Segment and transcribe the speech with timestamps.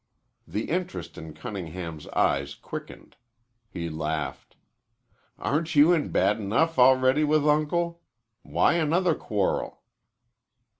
[0.47, 3.17] The interest in Cunningham's eyes quickened.
[3.69, 4.55] He laughed.
[5.37, 8.01] "Aren't you in bad enough already with Uncle?
[8.41, 9.83] Why another quarrel?"